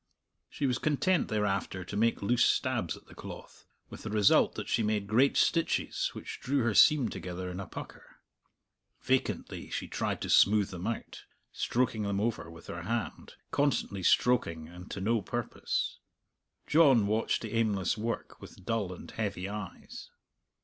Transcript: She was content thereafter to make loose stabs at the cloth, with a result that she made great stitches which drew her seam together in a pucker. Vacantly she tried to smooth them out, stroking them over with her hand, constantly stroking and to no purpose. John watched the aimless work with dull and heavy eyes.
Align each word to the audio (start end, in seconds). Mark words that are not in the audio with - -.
She 0.49 0.65
was 0.65 0.79
content 0.79 1.27
thereafter 1.27 1.85
to 1.85 1.95
make 1.95 2.23
loose 2.23 2.43
stabs 2.45 2.97
at 2.97 3.05
the 3.05 3.13
cloth, 3.13 3.65
with 3.91 4.03
a 4.03 4.09
result 4.09 4.55
that 4.55 4.67
she 4.67 4.81
made 4.81 5.05
great 5.05 5.37
stitches 5.37 6.09
which 6.13 6.39
drew 6.41 6.63
her 6.63 6.73
seam 6.73 7.07
together 7.09 7.51
in 7.51 7.59
a 7.59 7.67
pucker. 7.67 8.15
Vacantly 9.03 9.69
she 9.69 9.87
tried 9.87 10.19
to 10.21 10.29
smooth 10.31 10.71
them 10.71 10.87
out, 10.87 11.25
stroking 11.51 12.01
them 12.01 12.19
over 12.19 12.49
with 12.49 12.65
her 12.65 12.81
hand, 12.81 13.35
constantly 13.51 14.01
stroking 14.01 14.67
and 14.67 14.89
to 14.89 15.01
no 15.01 15.21
purpose. 15.21 15.99
John 16.65 17.05
watched 17.05 17.43
the 17.43 17.53
aimless 17.53 17.95
work 17.95 18.41
with 18.41 18.65
dull 18.65 18.91
and 18.91 19.11
heavy 19.11 19.47
eyes. 19.47 20.09